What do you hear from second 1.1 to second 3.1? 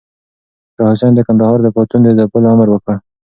د کندهار د پاڅون د ځپلو امر وکړ.